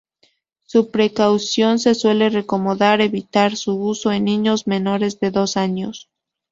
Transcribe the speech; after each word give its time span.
Por 0.73 0.89
precaución, 0.97 1.73
se 1.77 1.93
suele 2.01 2.31
recomendar 2.31 3.01
evitar 3.01 3.55
su 3.55 3.75
uso 3.79 4.11
en 4.11 4.25
niños 4.25 4.65
menores 4.65 5.19
de 5.19 5.29
dos 5.29 5.57
años. 5.57 6.09